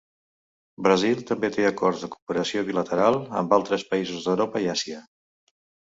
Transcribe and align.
Brasil 0.85 1.19
també 1.31 1.51
té 1.57 1.67
acords 1.69 2.01
de 2.05 2.09
cooperació 2.15 2.65
bilateral 2.71 3.19
amb 3.43 3.55
altres 3.59 3.87
països 3.93 4.27
d"Europa 4.29 4.63
i 4.65 4.71
Àsia. 4.79 5.07